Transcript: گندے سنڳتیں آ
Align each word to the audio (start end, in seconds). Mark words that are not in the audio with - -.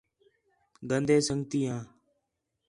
گندے 0.89 1.17
سنڳتیں 1.27 1.63
آ 1.75 1.77